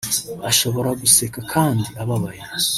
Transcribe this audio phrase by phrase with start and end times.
[0.49, 2.41] Ashobora guseka kandi ababaye